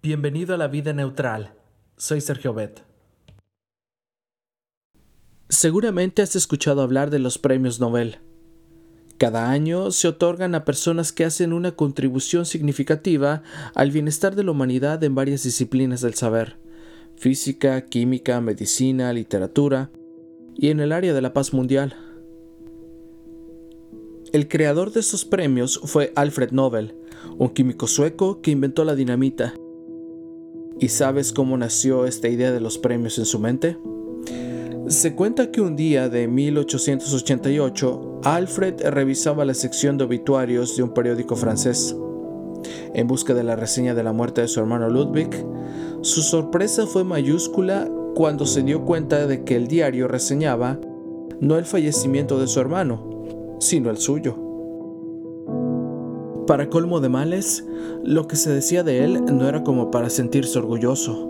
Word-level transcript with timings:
Bienvenido 0.00 0.54
a 0.54 0.58
la 0.58 0.68
vida 0.68 0.92
neutral. 0.92 1.54
Soy 1.96 2.20
Sergio 2.20 2.54
Bet. 2.54 2.84
Seguramente 5.48 6.22
has 6.22 6.36
escuchado 6.36 6.82
hablar 6.82 7.10
de 7.10 7.18
los 7.18 7.36
premios 7.38 7.80
Nobel. 7.80 8.18
Cada 9.16 9.50
año 9.50 9.90
se 9.90 10.06
otorgan 10.06 10.54
a 10.54 10.64
personas 10.64 11.10
que 11.10 11.24
hacen 11.24 11.52
una 11.52 11.72
contribución 11.72 12.46
significativa 12.46 13.42
al 13.74 13.90
bienestar 13.90 14.36
de 14.36 14.44
la 14.44 14.52
humanidad 14.52 15.02
en 15.02 15.16
varias 15.16 15.42
disciplinas 15.42 16.00
del 16.00 16.14
saber, 16.14 16.60
física, 17.16 17.84
química, 17.86 18.40
medicina, 18.40 19.12
literatura 19.12 19.90
y 20.54 20.68
en 20.68 20.78
el 20.78 20.92
área 20.92 21.12
de 21.12 21.22
la 21.22 21.32
paz 21.32 21.52
mundial. 21.52 21.96
El 24.32 24.46
creador 24.46 24.92
de 24.92 25.00
estos 25.00 25.24
premios 25.24 25.80
fue 25.82 26.12
Alfred 26.14 26.52
Nobel, 26.52 26.94
un 27.36 27.48
químico 27.48 27.88
sueco 27.88 28.40
que 28.42 28.52
inventó 28.52 28.84
la 28.84 28.94
dinamita 28.94 29.54
¿Y 30.80 30.88
sabes 30.88 31.32
cómo 31.32 31.56
nació 31.56 32.06
esta 32.06 32.28
idea 32.28 32.52
de 32.52 32.60
los 32.60 32.78
premios 32.78 33.18
en 33.18 33.24
su 33.24 33.40
mente? 33.40 33.76
Se 34.86 35.14
cuenta 35.14 35.50
que 35.50 35.60
un 35.60 35.74
día 35.74 36.08
de 36.08 36.28
1888, 36.28 38.20
Alfred 38.22 38.80
revisaba 38.88 39.44
la 39.44 39.54
sección 39.54 39.98
de 39.98 40.04
obituarios 40.04 40.76
de 40.76 40.84
un 40.84 40.94
periódico 40.94 41.34
francés. 41.34 41.96
En 42.94 43.08
busca 43.08 43.34
de 43.34 43.42
la 43.42 43.56
reseña 43.56 43.94
de 43.94 44.04
la 44.04 44.12
muerte 44.12 44.40
de 44.40 44.48
su 44.48 44.60
hermano 44.60 44.88
Ludwig, 44.88 45.30
su 46.02 46.22
sorpresa 46.22 46.86
fue 46.86 47.02
mayúscula 47.02 47.90
cuando 48.14 48.46
se 48.46 48.62
dio 48.62 48.84
cuenta 48.84 49.26
de 49.26 49.42
que 49.42 49.56
el 49.56 49.66
diario 49.66 50.06
reseñaba 50.06 50.78
no 51.40 51.58
el 51.58 51.64
fallecimiento 51.64 52.40
de 52.40 52.46
su 52.46 52.60
hermano, 52.60 53.56
sino 53.58 53.90
el 53.90 53.98
suyo. 53.98 54.47
Para 56.48 56.70
colmo 56.70 57.00
de 57.00 57.10
males, 57.10 57.66
lo 58.02 58.26
que 58.26 58.36
se 58.36 58.50
decía 58.50 58.82
de 58.82 59.04
él 59.04 59.22
no 59.26 59.46
era 59.46 59.62
como 59.62 59.90
para 59.90 60.08
sentirse 60.08 60.58
orgulloso. 60.58 61.28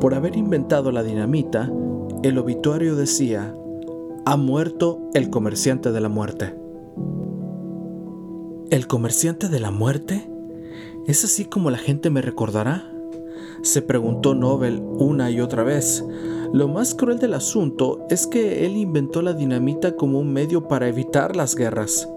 Por 0.00 0.12
haber 0.14 0.36
inventado 0.36 0.90
la 0.90 1.04
dinamita, 1.04 1.70
el 2.24 2.36
obituario 2.36 2.96
decía, 2.96 3.54
ha 4.24 4.36
muerto 4.36 5.08
el 5.14 5.30
comerciante 5.30 5.92
de 5.92 6.00
la 6.00 6.08
muerte. 6.08 6.56
¿El 8.70 8.88
comerciante 8.88 9.48
de 9.48 9.60
la 9.60 9.70
muerte? 9.70 10.28
¿Es 11.06 11.22
así 11.22 11.44
como 11.44 11.70
la 11.70 11.78
gente 11.78 12.10
me 12.10 12.22
recordará? 12.22 12.92
Se 13.62 13.82
preguntó 13.82 14.34
Nobel 14.34 14.82
una 14.98 15.30
y 15.30 15.40
otra 15.40 15.62
vez. 15.62 16.04
Lo 16.52 16.66
más 16.66 16.96
cruel 16.96 17.20
del 17.20 17.34
asunto 17.34 18.04
es 18.10 18.26
que 18.26 18.66
él 18.66 18.76
inventó 18.76 19.22
la 19.22 19.32
dinamita 19.32 19.94
como 19.94 20.18
un 20.18 20.32
medio 20.32 20.66
para 20.66 20.88
evitar 20.88 21.36
las 21.36 21.54
guerras 21.54 22.08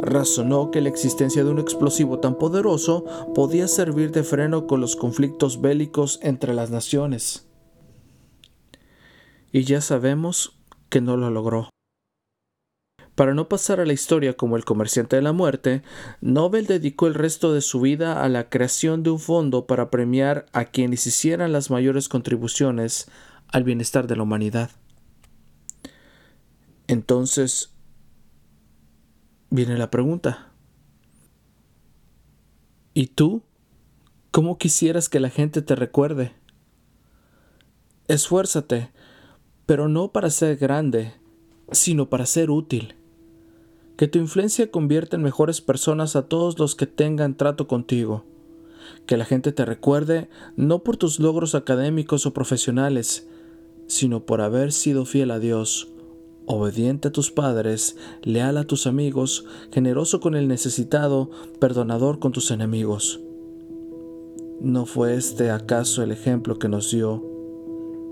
razonó 0.00 0.70
que 0.70 0.80
la 0.80 0.88
existencia 0.88 1.44
de 1.44 1.50
un 1.50 1.58
explosivo 1.58 2.18
tan 2.18 2.36
poderoso 2.36 3.04
podía 3.34 3.68
servir 3.68 4.10
de 4.12 4.22
freno 4.22 4.66
con 4.66 4.80
los 4.80 4.96
conflictos 4.96 5.60
bélicos 5.60 6.18
entre 6.22 6.54
las 6.54 6.70
naciones. 6.70 7.46
Y 9.52 9.64
ya 9.64 9.80
sabemos 9.80 10.58
que 10.88 11.00
no 11.00 11.16
lo 11.16 11.30
logró. 11.30 11.70
Para 13.14 13.34
no 13.34 13.48
pasar 13.48 13.80
a 13.80 13.84
la 13.84 13.92
historia 13.92 14.36
como 14.36 14.56
el 14.56 14.64
comerciante 14.64 15.16
de 15.16 15.22
la 15.22 15.32
muerte, 15.32 15.82
Nobel 16.20 16.66
dedicó 16.66 17.08
el 17.08 17.14
resto 17.14 17.52
de 17.52 17.62
su 17.62 17.80
vida 17.80 18.22
a 18.22 18.28
la 18.28 18.48
creación 18.48 19.02
de 19.02 19.10
un 19.10 19.18
fondo 19.18 19.66
para 19.66 19.90
premiar 19.90 20.46
a 20.52 20.66
quienes 20.66 21.04
hicieran 21.04 21.50
las 21.50 21.68
mayores 21.68 22.08
contribuciones 22.08 23.10
al 23.48 23.64
bienestar 23.64 24.06
de 24.06 24.14
la 24.14 24.22
humanidad. 24.22 24.70
Entonces, 26.86 27.74
viene 29.50 29.76
la 29.76 29.90
pregunta. 29.90 30.52
¿Y 32.94 33.08
tú? 33.08 33.42
¿Cómo 34.30 34.58
quisieras 34.58 35.08
que 35.08 35.20
la 35.20 35.30
gente 35.30 35.62
te 35.62 35.74
recuerde? 35.74 36.32
Esfuérzate, 38.08 38.90
pero 39.66 39.88
no 39.88 40.12
para 40.12 40.30
ser 40.30 40.56
grande, 40.56 41.14
sino 41.72 42.08
para 42.08 42.26
ser 42.26 42.50
útil. 42.50 42.94
Que 43.96 44.08
tu 44.08 44.18
influencia 44.18 44.70
convierta 44.70 45.16
en 45.16 45.22
mejores 45.22 45.60
personas 45.60 46.14
a 46.16 46.28
todos 46.28 46.58
los 46.58 46.74
que 46.74 46.86
tengan 46.86 47.36
trato 47.36 47.66
contigo. 47.66 48.24
Que 49.06 49.16
la 49.16 49.24
gente 49.24 49.52
te 49.52 49.64
recuerde 49.64 50.28
no 50.56 50.82
por 50.82 50.96
tus 50.96 51.18
logros 51.18 51.54
académicos 51.54 52.26
o 52.26 52.32
profesionales, 52.32 53.28
sino 53.86 54.24
por 54.24 54.40
haber 54.40 54.72
sido 54.72 55.04
fiel 55.04 55.30
a 55.30 55.38
Dios 55.38 55.88
obediente 56.48 57.08
a 57.08 57.12
tus 57.12 57.30
padres, 57.30 57.96
leal 58.22 58.56
a 58.56 58.64
tus 58.64 58.86
amigos, 58.86 59.44
generoso 59.70 60.20
con 60.20 60.34
el 60.34 60.48
necesitado, 60.48 61.30
perdonador 61.60 62.18
con 62.18 62.32
tus 62.32 62.50
enemigos. 62.50 63.20
¿No 64.60 64.86
fue 64.86 65.14
este 65.14 65.50
acaso 65.50 66.02
el 66.02 66.10
ejemplo 66.10 66.58
que 66.58 66.68
nos 66.68 66.90
dio 66.90 67.22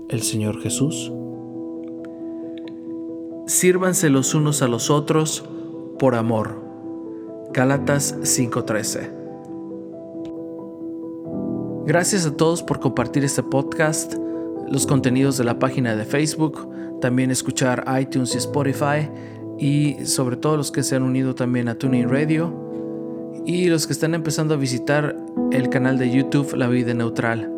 el 0.09 0.21
Señor 0.21 0.61
Jesús? 0.61 1.11
Sírvanse 3.47 4.09
los 4.09 4.33
unos 4.33 4.61
a 4.61 4.67
los 4.67 4.89
otros 4.89 5.43
por 5.99 6.15
amor. 6.15 6.61
Gálatas 7.53 8.15
5:13 8.21 9.11
Gracias 11.85 12.25
a 12.25 12.35
todos 12.35 12.63
por 12.63 12.79
compartir 12.81 13.23
este 13.23 13.43
podcast, 13.43 14.15
los 14.69 14.87
contenidos 14.87 15.37
de 15.37 15.43
la 15.43 15.59
página 15.59 15.95
de 15.95 16.05
Facebook, 16.05 16.69
también 17.01 17.31
escuchar 17.31 17.85
iTunes 17.99 18.33
y 18.35 18.37
Spotify 18.37 19.09
y 19.57 20.05
sobre 20.05 20.37
todo 20.37 20.57
los 20.57 20.71
que 20.71 20.83
se 20.83 20.95
han 20.95 21.03
unido 21.03 21.35
también 21.35 21.67
a 21.67 21.75
Tuning 21.75 22.09
Radio 22.09 22.67
y 23.45 23.67
los 23.67 23.87
que 23.87 23.93
están 23.93 24.13
empezando 24.13 24.53
a 24.53 24.57
visitar 24.57 25.15
el 25.51 25.69
canal 25.69 25.97
de 25.97 26.11
YouTube 26.11 26.55
La 26.55 26.67
Vida 26.67 26.93
Neutral. 26.93 27.53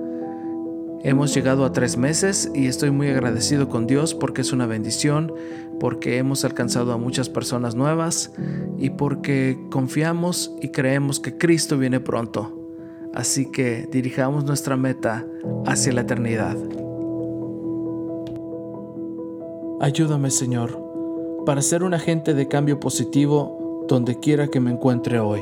Hemos 1.01 1.33
llegado 1.33 1.63
a 1.63 1.71
tres 1.71 1.97
meses 1.97 2.51
y 2.53 2.67
estoy 2.67 2.91
muy 2.91 3.07
agradecido 3.07 3.69
con 3.69 3.87
Dios 3.87 4.13
porque 4.13 4.41
es 4.41 4.51
una 4.51 4.65
bendición, 4.65 5.33
porque 5.79 6.17
hemos 6.17 6.43
alcanzado 6.43 6.91
a 6.91 6.97
muchas 6.97 7.29
personas 7.29 7.75
nuevas 7.75 8.33
y 8.77 8.89
porque 8.89 9.57
confiamos 9.71 10.53
y 10.61 10.69
creemos 10.69 11.21
que 11.21 11.37
Cristo 11.37 11.77
viene 11.77 12.01
pronto. 12.01 12.55
Así 13.13 13.49
que 13.49 13.87
dirijamos 13.91 14.43
nuestra 14.43 14.75
meta 14.75 15.25
hacia 15.65 15.93
la 15.93 16.01
eternidad. 16.01 16.57
Ayúdame, 19.81 20.29
Señor, 20.29 20.77
para 21.45 21.61
ser 21.61 21.83
un 21.83 21.93
agente 21.93 22.33
de 22.33 22.49
cambio 22.49 22.81
positivo 22.81 23.85
donde 23.87 24.19
quiera 24.19 24.49
que 24.49 24.59
me 24.59 24.71
encuentre 24.71 25.21
hoy. 25.21 25.41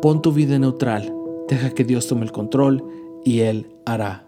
Pon 0.00 0.22
tu 0.22 0.32
vida 0.32 0.58
neutral, 0.60 1.12
deja 1.48 1.70
que 1.70 1.82
Dios 1.82 2.06
tome 2.06 2.24
el 2.24 2.30
control 2.30 2.84
y 3.24 3.40
Él 3.40 3.74
hará. 3.84 4.25